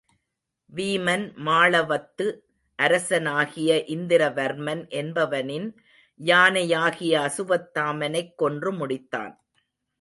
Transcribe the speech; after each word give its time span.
வீமன் 0.73 1.25
மாளவத்து 1.45 2.25
அரசனாகிய 2.79 3.69
இந்திர 3.87 4.29
வர்மன் 4.29 4.83
என்பவனின் 4.93 5.69
யானையாகிய 6.19 7.13
அசுவத்தாமனைக் 7.21 8.33
கொன்று 8.35 8.73
முடித்தான். 8.73 9.33